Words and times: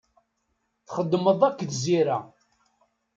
Txeddmeḍ 0.87 1.41
akked 1.47 1.71
Zira. 1.83 2.17